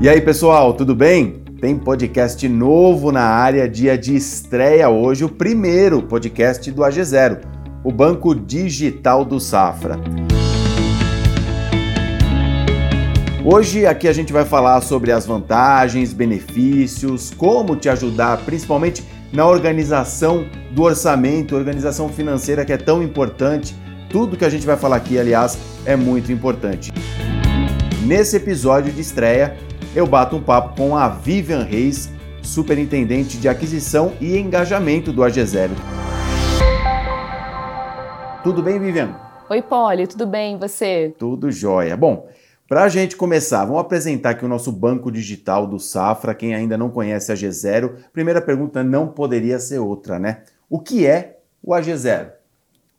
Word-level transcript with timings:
E 0.00 0.08
aí, 0.08 0.20
pessoal, 0.20 0.74
tudo 0.74 0.94
bem? 0.94 1.42
Tem 1.60 1.76
podcast 1.76 2.48
novo 2.48 3.10
na 3.10 3.24
área, 3.24 3.68
dia 3.68 3.98
de 3.98 4.14
estreia 4.14 4.88
hoje, 4.88 5.24
o 5.24 5.28
primeiro 5.28 6.00
podcast 6.00 6.70
do 6.70 6.82
AG0, 6.82 7.40
o 7.82 7.90
Banco 7.90 8.32
Digital 8.32 9.24
do 9.24 9.40
Safra. 9.40 9.98
Hoje 13.44 13.86
aqui 13.86 14.06
a 14.06 14.12
gente 14.12 14.32
vai 14.32 14.44
falar 14.44 14.80
sobre 14.82 15.10
as 15.10 15.26
vantagens, 15.26 16.12
benefícios, 16.12 17.32
como 17.36 17.74
te 17.74 17.88
ajudar, 17.88 18.36
principalmente 18.44 19.02
na 19.32 19.48
organização 19.48 20.46
do 20.70 20.82
orçamento, 20.82 21.56
organização 21.56 22.08
financeira 22.08 22.64
que 22.64 22.72
é 22.72 22.78
tão 22.78 23.02
importante. 23.02 23.74
Tudo 24.08 24.36
que 24.36 24.44
a 24.44 24.48
gente 24.48 24.64
vai 24.64 24.76
falar 24.76 24.94
aqui, 24.94 25.18
aliás, 25.18 25.58
é 25.84 25.96
muito 25.96 26.30
importante. 26.30 26.92
Nesse 28.06 28.36
episódio 28.36 28.92
de 28.92 29.00
estreia, 29.00 29.56
eu 29.94 30.06
bato 30.06 30.36
um 30.36 30.42
papo 30.42 30.76
com 30.76 30.96
a 30.96 31.08
Vivian 31.08 31.62
Reis, 31.62 32.10
superintendente 32.42 33.38
de 33.38 33.48
aquisição 33.48 34.12
e 34.20 34.36
engajamento 34.36 35.12
do 35.12 35.22
AG0. 35.22 35.70
Tudo 38.42 38.62
bem, 38.62 38.78
Vivian? 38.78 39.14
Oi, 39.48 39.62
Polly, 39.62 40.06
tudo 40.06 40.26
bem? 40.26 40.56
E 40.56 40.58
você? 40.58 41.14
Tudo 41.18 41.50
jóia. 41.50 41.96
Bom, 41.96 42.28
para 42.68 42.84
a 42.84 42.88
gente 42.88 43.16
começar, 43.16 43.64
vamos 43.64 43.80
apresentar 43.80 44.30
aqui 44.30 44.44
o 44.44 44.48
nosso 44.48 44.70
banco 44.70 45.10
digital 45.10 45.66
do 45.66 45.78
Safra. 45.78 46.34
Quem 46.34 46.54
ainda 46.54 46.76
não 46.76 46.90
conhece 46.90 47.32
a 47.32 47.34
G0, 47.34 47.94
primeira 48.12 48.42
pergunta 48.42 48.84
não 48.84 49.08
poderia 49.08 49.58
ser 49.58 49.78
outra, 49.78 50.18
né? 50.18 50.42
O 50.68 50.78
que 50.78 51.06
é 51.06 51.38
o 51.62 51.72
AG0? 51.72 52.30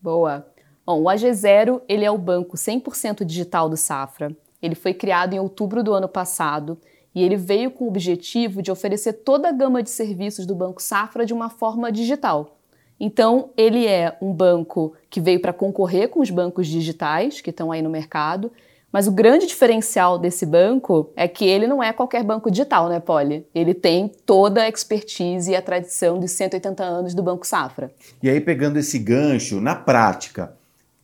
Boa. 0.01 0.45
Bom, 0.85 1.03
o 1.03 1.05
AG0 1.05 1.81
ele 1.87 2.03
é 2.03 2.09
o 2.09 2.17
banco 2.17 2.57
100% 2.57 3.23
digital 3.23 3.69
do 3.69 3.77
Safra. 3.77 4.35
Ele 4.61 4.75
foi 4.75 4.93
criado 4.93 5.33
em 5.33 5.39
outubro 5.39 5.83
do 5.83 5.93
ano 5.93 6.07
passado 6.07 6.77
e 7.13 7.23
ele 7.23 7.35
veio 7.35 7.71
com 7.71 7.85
o 7.85 7.87
objetivo 7.87 8.61
de 8.61 8.71
oferecer 8.71 9.13
toda 9.13 9.49
a 9.49 9.51
gama 9.51 9.81
de 9.81 9.89
serviços 9.89 10.45
do 10.45 10.55
Banco 10.55 10.81
Safra 10.81 11.25
de 11.25 11.33
uma 11.33 11.49
forma 11.49 11.91
digital. 11.91 12.57
Então, 12.99 13.51
ele 13.55 13.87
é 13.87 14.17
um 14.21 14.33
banco 14.33 14.93
que 15.09 15.21
veio 15.21 15.39
para 15.39 15.53
concorrer 15.53 16.09
com 16.09 16.19
os 16.19 16.29
bancos 16.29 16.67
digitais 16.67 17.39
que 17.39 17.49
estão 17.49 17.71
aí 17.71 17.81
no 17.81 17.89
mercado, 17.89 18.51
mas 18.91 19.07
o 19.07 19.11
grande 19.11 19.45
diferencial 19.45 20.17
desse 20.17 20.45
banco 20.45 21.11
é 21.15 21.27
que 21.27 21.45
ele 21.45 21.67
não 21.67 21.81
é 21.81 21.93
qualquer 21.93 22.23
banco 22.23 22.49
digital, 22.49 22.89
né, 22.89 22.99
Polly? 22.99 23.45
Ele 23.53 23.73
tem 23.73 24.11
toda 24.25 24.63
a 24.63 24.69
expertise 24.69 25.51
e 25.51 25.55
a 25.55 25.61
tradição 25.61 26.19
de 26.19 26.27
180 26.27 26.83
anos 26.83 27.13
do 27.13 27.21
Banco 27.21 27.45
Safra. 27.45 27.91
E 28.21 28.29
aí, 28.29 28.41
pegando 28.41 28.77
esse 28.79 28.97
gancho, 28.97 29.61
na 29.61 29.75
prática, 29.75 30.53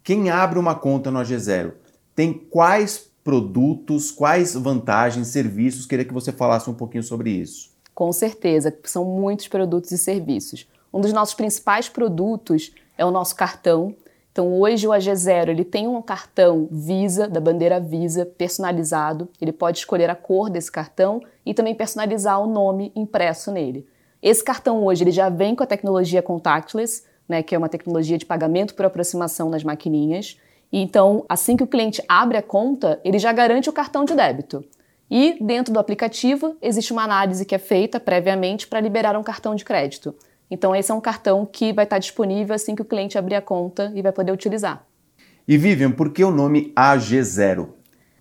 quem 0.03 0.29
abre 0.29 0.57
uma 0.57 0.75
conta 0.75 1.11
no 1.11 1.19
AG0 1.19 1.73
tem 2.15 2.33
quais 2.33 3.11
produtos, 3.25 4.11
quais 4.11 4.53
vantagens, 4.53 5.29
serviços? 5.29 5.87
Queria 5.87 6.05
que 6.05 6.13
você 6.13 6.31
falasse 6.31 6.69
um 6.69 6.75
pouquinho 6.75 7.01
sobre 7.01 7.31
isso. 7.31 7.71
Com 7.95 8.13
certeza, 8.13 8.71
são 8.83 9.03
muitos 9.03 9.47
produtos 9.47 9.91
e 9.91 9.97
serviços. 9.97 10.69
Um 10.93 11.01
dos 11.01 11.11
nossos 11.11 11.33
principais 11.33 11.89
produtos 11.89 12.71
é 12.95 13.03
o 13.03 13.09
nosso 13.09 13.35
cartão. 13.35 13.95
Então, 14.31 14.53
hoje 14.59 14.87
o 14.87 14.91
AG0 14.91 15.49
ele 15.49 15.65
tem 15.65 15.87
um 15.87 16.03
cartão 16.03 16.67
Visa, 16.69 17.27
da 17.27 17.39
bandeira 17.39 17.79
Visa, 17.79 18.27
personalizado. 18.27 19.27
Ele 19.41 19.51
pode 19.51 19.79
escolher 19.79 20.09
a 20.09 20.15
cor 20.15 20.47
desse 20.47 20.71
cartão 20.71 21.19
e 21.43 21.51
também 21.51 21.73
personalizar 21.73 22.39
o 22.39 22.45
nome 22.45 22.91
impresso 22.95 23.51
nele. 23.51 23.87
Esse 24.21 24.43
cartão 24.43 24.85
hoje 24.85 25.03
ele 25.03 25.11
já 25.11 25.29
vem 25.29 25.55
com 25.55 25.63
a 25.63 25.67
tecnologia 25.67 26.21
contactless, 26.21 27.03
né, 27.27 27.41
que 27.41 27.55
é 27.55 27.57
uma 27.57 27.69
tecnologia 27.69 28.19
de 28.19 28.25
pagamento 28.25 28.75
por 28.75 28.85
aproximação 28.85 29.49
nas 29.49 29.63
maquininhas. 29.63 30.37
Então, 30.77 31.23
assim 31.29 31.55
que 31.55 31.63
o 31.63 31.67
cliente 31.67 32.03
abre 32.05 32.35
a 32.35 32.41
conta, 32.41 32.99
ele 33.01 33.17
já 33.17 33.31
garante 33.31 33.69
o 33.69 33.73
cartão 33.73 34.03
de 34.03 34.13
débito. 34.13 34.61
E 35.09 35.37
dentro 35.39 35.73
do 35.73 35.79
aplicativo 35.79 36.57
existe 36.61 36.91
uma 36.91 37.03
análise 37.03 37.45
que 37.45 37.55
é 37.55 37.57
feita 37.57 37.97
previamente 37.97 38.67
para 38.67 38.81
liberar 38.81 39.17
um 39.17 39.23
cartão 39.23 39.55
de 39.55 39.63
crédito. 39.63 40.13
Então, 40.51 40.75
esse 40.75 40.91
é 40.91 40.93
um 40.93 40.99
cartão 40.99 41.45
que 41.45 41.71
vai 41.71 41.85
estar 41.85 41.97
disponível 41.97 42.53
assim 42.53 42.75
que 42.75 42.81
o 42.81 42.85
cliente 42.85 43.17
abrir 43.17 43.35
a 43.35 43.41
conta 43.41 43.89
e 43.95 44.01
vai 44.01 44.11
poder 44.11 44.33
utilizar. 44.33 44.85
E 45.47 45.57
Vivian, 45.57 45.91
por 45.91 46.11
que 46.11 46.25
o 46.25 46.29
nome 46.29 46.73
AG0? 46.75 47.69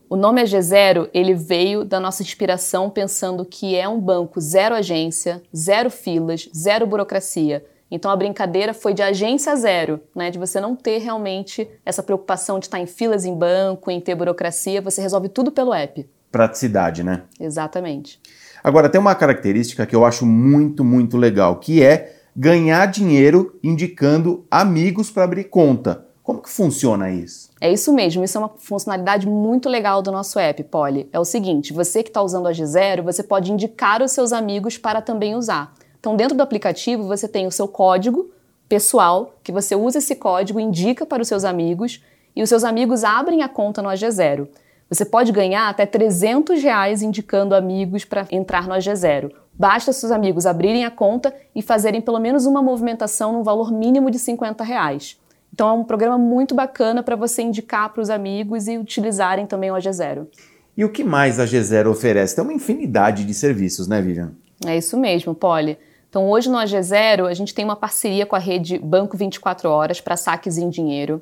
O 0.09 0.14
nome 0.14 0.41
AG0 0.41 1.10
ele 1.12 1.34
veio 1.34 1.84
da 1.84 1.98
nossa 1.98 2.22
inspiração 2.22 2.88
pensando 2.88 3.44
que 3.44 3.75
é 3.75 3.88
um 3.88 3.98
banco 3.98 4.41
zero 4.41 4.76
agência, 4.76 5.43
zero 5.53 5.91
filas, 5.91 6.48
zero 6.56 6.87
burocracia. 6.87 7.64
Então 7.90 8.10
a 8.10 8.16
brincadeira 8.16 8.74
foi 8.74 8.94
de 8.94 9.02
agência 9.02 9.54
zero, 9.56 10.00
né? 10.14 10.30
De 10.30 10.38
você 10.38 10.60
não 10.60 10.74
ter 10.74 10.98
realmente 10.98 11.68
essa 11.84 12.02
preocupação 12.02 12.58
de 12.58 12.66
estar 12.66 12.80
em 12.80 12.86
filas 12.86 13.24
em 13.24 13.34
banco, 13.34 13.90
em 13.90 14.00
ter 14.00 14.14
burocracia, 14.14 14.80
você 14.80 15.00
resolve 15.00 15.28
tudo 15.28 15.52
pelo 15.52 15.72
app. 15.72 16.08
Praticidade, 16.32 17.04
né? 17.04 17.22
Exatamente. 17.38 18.20
Agora 18.62 18.88
tem 18.88 19.00
uma 19.00 19.14
característica 19.14 19.86
que 19.86 19.94
eu 19.94 20.04
acho 20.04 20.24
muito, 20.26 20.82
muito 20.82 21.16
legal, 21.16 21.56
que 21.56 21.82
é 21.82 22.16
ganhar 22.34 22.86
dinheiro 22.86 23.58
indicando 23.62 24.44
amigos 24.50 25.10
para 25.10 25.24
abrir 25.24 25.44
conta. 25.44 26.06
Como 26.24 26.40
que 26.40 26.48
funciona 26.48 27.10
isso? 27.10 27.50
É 27.60 27.70
isso 27.70 27.92
mesmo, 27.92 28.24
isso 28.24 28.38
é 28.38 28.40
uma 28.40 28.50
funcionalidade 28.56 29.28
muito 29.28 29.68
legal 29.68 30.00
do 30.00 30.10
nosso 30.10 30.38
app, 30.38 30.64
Polly. 30.64 31.06
É 31.12 31.20
o 31.20 31.24
seguinte, 31.24 31.72
você 31.72 32.02
que 32.02 32.08
está 32.08 32.22
usando 32.22 32.48
a 32.48 32.52
G0, 32.52 33.02
você 33.02 33.22
pode 33.22 33.52
indicar 33.52 34.00
os 34.00 34.12
seus 34.12 34.32
amigos 34.32 34.78
para 34.78 35.02
também 35.02 35.34
usar. 35.34 35.74
Então, 36.04 36.15
dentro 36.15 36.37
do 36.37 36.42
aplicativo, 36.42 37.04
você 37.04 37.26
tem 37.26 37.47
o 37.47 37.50
seu 37.50 37.66
código 37.66 38.31
pessoal, 38.69 39.37
que 39.42 39.50
você 39.50 39.75
usa 39.75 39.97
esse 39.97 40.15
código, 40.15 40.60
indica 40.60 41.06
para 41.06 41.22
os 41.22 41.28
seus 41.28 41.47
amigos 41.47 42.04
e 42.37 42.42
os 42.42 42.50
seus 42.50 42.62
amigos 42.62 43.03
abrem 43.03 43.41
a 43.41 43.48
conta 43.48 43.81
no 43.81 43.88
AG0. 43.88 44.47
Você 44.91 45.06
pode 45.06 45.32
ganhar 45.32 45.66
até 45.66 45.87
300 45.87 46.62
reais 46.62 47.00
indicando 47.00 47.54
amigos 47.54 48.04
para 48.04 48.26
entrar 48.31 48.69
no 48.69 48.75
AG0. 48.75 49.32
Basta 49.54 49.94
seus 49.94 50.12
amigos 50.12 50.44
abrirem 50.44 50.84
a 50.84 50.91
conta 50.91 51.34
e 51.54 51.62
fazerem 51.62 52.03
pelo 52.03 52.19
menos 52.19 52.44
uma 52.44 52.60
movimentação 52.60 53.32
no 53.32 53.43
valor 53.43 53.72
mínimo 53.72 54.10
de 54.10 54.19
50 54.19 54.62
reais. 54.62 55.19
Então 55.54 55.70
é 55.70 55.72
um 55.72 55.84
programa 55.84 56.19
muito 56.19 56.54
bacana 56.54 57.03
para 57.03 57.16
você 57.16 57.41
indicar 57.41 57.91
para 57.94 58.03
os 58.03 58.10
amigos 58.10 58.69
e 58.69 58.76
utilizarem 58.76 59.47
também 59.47 59.70
o 59.70 59.75
AG0. 59.75 60.26
E 60.76 60.84
o 60.84 60.91
que 60.91 61.03
mais 61.03 61.41
a 61.41 61.47
G0 61.47 61.87
oferece? 61.87 62.37
Tem 62.37 62.44
uma 62.44 62.53
infinidade 62.53 63.25
de 63.25 63.32
serviços, 63.32 63.88
né, 63.88 64.03
Vivian? 64.03 64.32
É 64.66 64.76
isso 64.76 64.98
mesmo, 64.98 65.34
Polly. 65.34 65.78
Então, 66.14 66.30
hoje 66.30 66.48
no 66.48 66.56
AG0, 66.58 67.28
a 67.28 67.34
gente 67.34 67.52
tem 67.52 67.64
uma 67.64 67.75
parceria 67.75 68.25
com 68.25 68.36
a 68.36 68.38
rede 68.38 68.78
Banco 68.78 69.16
24 69.16 69.69
Horas 69.69 70.00
para 70.00 70.16
saques 70.16 70.56
em 70.56 70.70
dinheiro. 70.70 71.20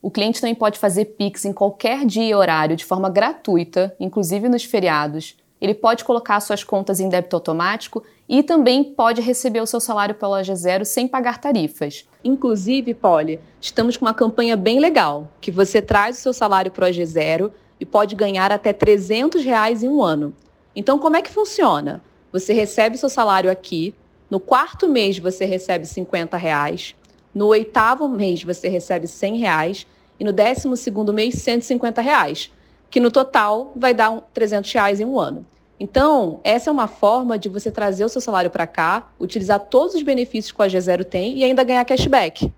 O 0.00 0.10
cliente 0.10 0.40
também 0.40 0.54
pode 0.54 0.78
fazer 0.78 1.04
Pix 1.04 1.44
em 1.44 1.52
qualquer 1.52 2.06
dia 2.06 2.24
e 2.24 2.34
horário 2.34 2.74
de 2.74 2.86
forma 2.86 3.10
gratuita, 3.10 3.94
inclusive 4.00 4.48
nos 4.48 4.64
feriados. 4.64 5.36
Ele 5.60 5.74
pode 5.74 6.04
colocar 6.04 6.40
suas 6.40 6.64
contas 6.64 7.00
em 7.00 7.08
débito 7.10 7.36
automático 7.36 8.02
e 8.26 8.42
também 8.42 8.82
pode 8.82 9.20
receber 9.20 9.60
o 9.60 9.66
seu 9.66 9.78
salário 9.78 10.14
pelo 10.14 10.32
AG0 10.32 10.86
sem 10.86 11.06
pagar 11.06 11.36
tarifas. 11.36 12.08
Inclusive, 12.24 12.94
Polly, 12.94 13.38
estamos 13.60 13.98
com 13.98 14.06
uma 14.06 14.14
campanha 14.14 14.56
bem 14.56 14.80
legal, 14.80 15.28
que 15.38 15.50
você 15.50 15.82
traz 15.82 16.16
o 16.16 16.22
seu 16.22 16.32
salário 16.32 16.70
para 16.70 16.86
o 16.86 16.88
AG0 16.88 17.52
e 17.78 17.84
pode 17.84 18.16
ganhar 18.16 18.50
até 18.50 18.72
300 18.72 19.44
reais 19.44 19.82
em 19.82 19.88
um 19.90 20.02
ano. 20.02 20.32
Então, 20.74 20.98
como 20.98 21.16
é 21.16 21.20
que 21.20 21.28
funciona? 21.28 22.00
Você 22.32 22.54
recebe 22.54 22.96
seu 22.96 23.10
salário 23.10 23.50
aqui, 23.50 23.94
no 24.30 24.38
quarto 24.38 24.88
mês 24.88 25.18
você 25.18 25.44
recebe 25.44 25.84
50 25.84 26.36
reais. 26.36 26.94
No 27.34 27.46
oitavo 27.48 28.08
mês 28.08 28.44
você 28.44 28.68
recebe 28.68 29.06
100 29.06 29.38
reais. 29.38 29.86
E 30.18 30.24
no 30.24 30.32
décimo 30.32 30.76
segundo 30.76 31.12
mês, 31.12 31.34
150 31.36 32.00
reais. 32.00 32.52
Que 32.90 33.00
no 33.00 33.10
total 33.10 33.72
vai 33.74 33.92
dar 33.94 34.20
300 34.32 34.70
reais 34.72 35.00
em 35.00 35.04
um 35.04 35.18
ano. 35.18 35.44
Então, 35.80 36.40
essa 36.44 36.68
é 36.68 36.72
uma 36.72 36.86
forma 36.86 37.38
de 37.38 37.48
você 37.48 37.70
trazer 37.70 38.04
o 38.04 38.08
seu 38.08 38.20
salário 38.20 38.50
para 38.50 38.66
cá, 38.66 39.10
utilizar 39.18 39.58
todos 39.58 39.94
os 39.94 40.02
benefícios 40.02 40.52
que 40.52 40.62
a 40.62 40.66
G0 40.66 41.04
tem 41.04 41.38
e 41.38 41.44
ainda 41.44 41.64
ganhar 41.64 41.84
cashback. 41.86 42.52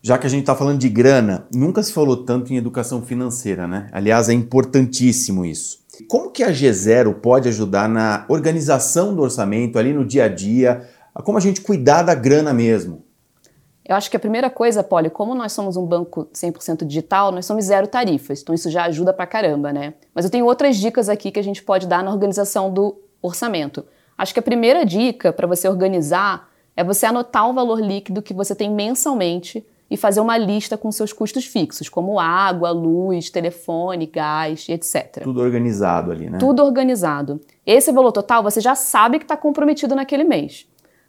Já 0.00 0.16
que 0.16 0.26
a 0.26 0.30
gente 0.30 0.40
está 0.40 0.54
falando 0.54 0.78
de 0.78 0.88
grana, 0.88 1.46
nunca 1.52 1.82
se 1.82 1.92
falou 1.92 2.24
tanto 2.24 2.52
em 2.52 2.56
educação 2.56 3.02
financeira, 3.02 3.66
né? 3.68 3.88
Aliás, 3.92 4.28
é 4.30 4.32
importantíssimo 4.32 5.44
isso. 5.44 5.80
Como 6.08 6.30
que 6.30 6.42
a 6.42 6.50
G0 6.50 7.14
pode 7.14 7.48
ajudar 7.48 7.88
na 7.88 8.24
organização 8.28 9.14
do 9.14 9.22
orçamento 9.22 9.78
ali 9.78 9.92
no 9.92 10.04
dia 10.04 10.24
a 10.24 10.28
dia, 10.28 10.88
a 11.16 11.22
como 11.22 11.38
a 11.38 11.40
gente 11.40 11.62
cuidar 11.62 12.02
da 12.02 12.14
grana 12.14 12.52
mesmo. 12.52 13.02
Eu 13.88 13.96
acho 13.96 14.10
que 14.10 14.16
a 14.16 14.20
primeira 14.20 14.50
coisa, 14.50 14.82
Polly, 14.82 15.08
como 15.08 15.34
nós 15.34 15.52
somos 15.52 15.76
um 15.76 15.86
banco 15.86 16.28
100% 16.34 16.84
digital, 16.84 17.32
nós 17.32 17.46
somos 17.46 17.64
zero 17.64 17.86
tarifas, 17.86 18.42
então 18.42 18.54
isso 18.54 18.68
já 18.68 18.84
ajuda 18.84 19.12
pra 19.12 19.26
caramba, 19.26 19.72
né? 19.72 19.94
Mas 20.14 20.24
eu 20.24 20.30
tenho 20.30 20.44
outras 20.44 20.76
dicas 20.76 21.08
aqui 21.08 21.30
que 21.30 21.38
a 21.38 21.42
gente 21.42 21.62
pode 21.62 21.86
dar 21.86 22.02
na 22.02 22.12
organização 22.12 22.70
do 22.70 23.00
orçamento. 23.22 23.86
Acho 24.18 24.34
que 24.34 24.40
a 24.40 24.42
primeira 24.42 24.84
dica 24.84 25.32
para 25.32 25.46
você 25.46 25.68
organizar 25.68 26.50
é 26.76 26.82
você 26.84 27.06
anotar 27.06 27.48
o 27.48 27.54
valor 27.54 27.80
líquido 27.80 28.20
que 28.20 28.34
você 28.34 28.54
tem 28.54 28.70
mensalmente 28.70 29.64
e 29.88 29.96
fazer 29.96 30.20
uma 30.20 30.36
lista 30.36 30.76
com 30.76 30.90
seus 30.90 31.12
custos 31.12 31.46
fixos, 31.46 31.88
como 31.88 32.18
água, 32.18 32.70
luz, 32.72 33.30
telefone, 33.30 34.06
gás, 34.06 34.68
etc. 34.68 35.22
Tudo 35.22 35.40
organizado 35.40 36.10
ali, 36.10 36.28
né? 36.28 36.38
Tudo 36.38 36.64
organizado. 36.64 37.40
Esse 37.64 37.92
valor 37.92 38.10
total 38.10 38.42
você 38.42 38.60
já 38.60 38.74
sabe 38.74 39.18
que 39.18 39.24
está 39.24 39.36
comprometido 39.36 39.94
naquele 39.94 40.24
mês. 40.24 40.66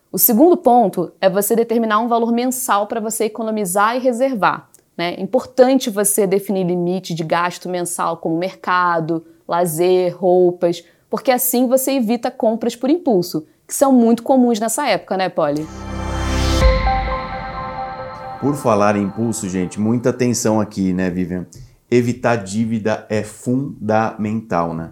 O 0.09 0.17
segundo 0.17 0.55
ponto 0.55 1.11
é 1.19 1.29
você 1.29 1.53
determinar 1.53 1.99
um 1.99 2.07
valor 2.07 2.31
mensal 2.31 2.87
para 2.87 3.01
você 3.01 3.25
economizar 3.25 3.97
e 3.97 3.99
reservar. 3.99 4.69
Né? 4.97 5.15
É 5.15 5.21
importante 5.21 5.89
você 5.89 6.25
definir 6.25 6.65
limite 6.65 7.13
de 7.13 7.25
gasto 7.25 7.67
mensal 7.67 8.15
como 8.15 8.37
mercado, 8.37 9.25
lazer, 9.45 10.15
roupas, 10.15 10.81
porque 11.09 11.29
assim 11.29 11.67
você 11.67 11.91
evita 11.91 12.31
compras 12.31 12.73
por 12.73 12.89
impulso, 12.89 13.45
que 13.67 13.73
são 13.73 13.91
muito 13.91 14.23
comuns 14.23 14.61
nessa 14.61 14.87
época, 14.87 15.17
né, 15.17 15.27
Polly? 15.27 15.67
Por 18.39 18.55
falar 18.55 18.95
em 18.95 19.03
impulso, 19.03 19.49
gente, 19.49 19.77
muita 19.77 20.11
atenção 20.11 20.61
aqui, 20.61 20.93
né, 20.93 21.09
Vivian? 21.09 21.45
Evitar 21.91 22.37
dívida 22.37 23.05
é 23.09 23.23
fundamental, 23.23 24.73
né? 24.73 24.91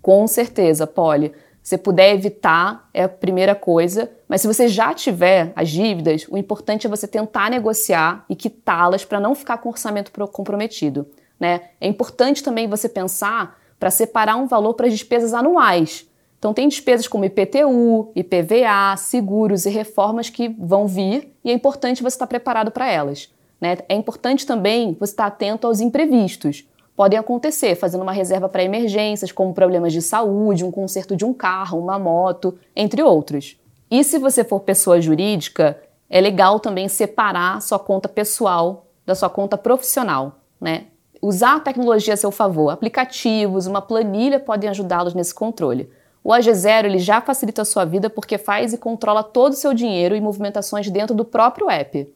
Com 0.00 0.24
certeza, 0.28 0.86
Polly. 0.86 1.32
Se 1.62 1.78
puder 1.78 2.12
evitar, 2.12 2.88
é 2.92 3.04
a 3.04 3.08
primeira 3.08 3.54
coisa. 3.54 4.10
Mas 4.28 4.40
se 4.40 4.48
você 4.48 4.66
já 4.66 4.92
tiver 4.92 5.52
as 5.54 5.70
dívidas, 5.70 6.26
o 6.28 6.36
importante 6.36 6.86
é 6.86 6.90
você 6.90 7.06
tentar 7.06 7.50
negociar 7.50 8.24
e 8.28 8.34
quitá-las 8.34 9.04
para 9.04 9.20
não 9.20 9.34
ficar 9.34 9.58
com 9.58 9.68
o 9.68 9.72
orçamento 9.72 10.10
comprometido. 10.28 11.06
Né? 11.38 11.60
É 11.80 11.86
importante 11.86 12.42
também 12.42 12.68
você 12.68 12.88
pensar 12.88 13.58
para 13.78 13.90
separar 13.90 14.36
um 14.36 14.46
valor 14.46 14.74
para 14.74 14.86
as 14.86 14.92
despesas 14.92 15.32
anuais. 15.32 16.08
Então, 16.38 16.52
tem 16.52 16.66
despesas 16.66 17.06
como 17.06 17.24
IPTU, 17.24 18.10
IPVA, 18.16 18.96
seguros 18.96 19.64
e 19.64 19.70
reformas 19.70 20.28
que 20.28 20.48
vão 20.48 20.88
vir 20.88 21.32
e 21.44 21.50
é 21.50 21.54
importante 21.54 22.02
você 22.02 22.16
estar 22.16 22.26
preparado 22.26 22.72
para 22.72 22.90
elas. 22.90 23.32
Né? 23.60 23.78
É 23.88 23.94
importante 23.94 24.44
também 24.44 24.96
você 24.98 25.12
estar 25.12 25.26
atento 25.26 25.68
aos 25.68 25.80
imprevistos 25.80 26.64
podem 27.02 27.18
acontecer, 27.18 27.74
fazendo 27.74 28.02
uma 28.02 28.12
reserva 28.12 28.48
para 28.48 28.62
emergências, 28.62 29.32
como 29.32 29.52
problemas 29.52 29.92
de 29.92 30.00
saúde, 30.00 30.64
um 30.64 30.70
conserto 30.70 31.16
de 31.16 31.24
um 31.24 31.34
carro, 31.34 31.80
uma 31.80 31.98
moto, 31.98 32.56
entre 32.76 33.02
outros. 33.02 33.60
E 33.90 34.04
se 34.04 34.20
você 34.20 34.44
for 34.44 34.60
pessoa 34.60 35.00
jurídica, 35.00 35.82
é 36.08 36.20
legal 36.20 36.60
também 36.60 36.86
separar 36.86 37.60
sua 37.60 37.80
conta 37.80 38.08
pessoal 38.08 38.86
da 39.04 39.16
sua 39.16 39.28
conta 39.28 39.58
profissional, 39.58 40.38
né? 40.60 40.84
Usar 41.20 41.56
a 41.56 41.60
tecnologia 41.60 42.14
a 42.14 42.16
seu 42.16 42.30
favor. 42.30 42.70
Aplicativos, 42.70 43.66
uma 43.66 43.82
planilha 43.82 44.38
podem 44.38 44.70
ajudá-los 44.70 45.12
nesse 45.12 45.34
controle. 45.34 45.90
O 46.22 46.30
AG0 46.30 46.84
ele 46.84 47.00
já 47.00 47.20
facilita 47.20 47.62
a 47.62 47.64
sua 47.64 47.84
vida 47.84 48.08
porque 48.08 48.38
faz 48.38 48.72
e 48.72 48.78
controla 48.78 49.24
todo 49.24 49.54
o 49.54 49.56
seu 49.56 49.74
dinheiro 49.74 50.14
e 50.14 50.20
movimentações 50.20 50.88
dentro 50.88 51.16
do 51.16 51.24
próprio 51.24 51.68
app. 51.68 52.08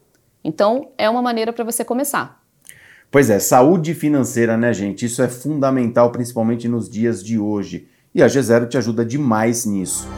Então, 0.44 0.90
é 0.96 1.10
uma 1.10 1.20
maneira 1.20 1.52
para 1.52 1.64
você 1.64 1.84
começar. 1.84 2.45
Pois 3.11 3.31
é, 3.31 3.38
saúde 3.38 3.94
financeira, 3.94 4.56
né, 4.56 4.73
gente? 4.73 5.06
Isso 5.06 5.23
é 5.23 5.29
fundamental, 5.29 6.11
principalmente 6.11 6.69
nos 6.69 6.88
dias 6.91 7.23
de 7.23 7.38
hoje. 7.38 7.87
E 8.14 8.23
a 8.23 8.26
G0 8.26 8.69
te 8.69 8.76
ajuda 8.76 9.05
demais 9.05 9.64
nisso. 9.64 10.08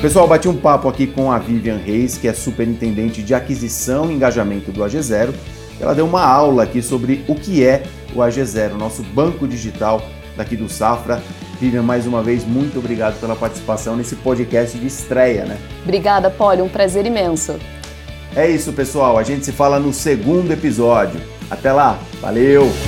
Pessoal, 0.00 0.28
bati 0.28 0.48
um 0.48 0.56
papo 0.56 0.88
aqui 0.88 1.08
com 1.08 1.32
a 1.32 1.38
Vivian 1.38 1.76
Reis, 1.76 2.16
que 2.16 2.28
é 2.28 2.32
superintendente 2.32 3.20
de 3.20 3.34
aquisição 3.34 4.08
e 4.08 4.14
engajamento 4.14 4.70
do 4.70 4.80
AG0. 4.82 5.34
Ela 5.80 5.94
deu 5.94 6.06
uma 6.06 6.24
aula 6.24 6.62
aqui 6.62 6.80
sobre 6.80 7.24
o 7.26 7.34
que 7.34 7.64
é 7.64 7.82
o 8.14 8.18
AG0, 8.18 8.74
nosso 8.74 9.02
banco 9.02 9.46
digital 9.48 10.00
daqui 10.38 10.56
do 10.56 10.68
Safra. 10.68 11.22
Vivian, 11.60 11.82
mais 11.82 12.06
uma 12.06 12.22
vez, 12.22 12.44
muito 12.44 12.78
obrigado 12.78 13.20
pela 13.20 13.36
participação 13.36 13.96
nesse 13.96 14.16
podcast 14.16 14.78
de 14.78 14.86
estreia, 14.86 15.44
né? 15.44 15.58
Obrigada, 15.82 16.30
Polly, 16.30 16.62
um 16.62 16.68
prazer 16.68 17.04
imenso. 17.04 17.58
É 18.34 18.48
isso, 18.48 18.72
pessoal. 18.72 19.18
A 19.18 19.22
gente 19.22 19.44
se 19.44 19.52
fala 19.52 19.78
no 19.78 19.92
segundo 19.92 20.52
episódio. 20.52 21.20
Até 21.50 21.72
lá. 21.72 21.98
Valeu! 22.20 22.87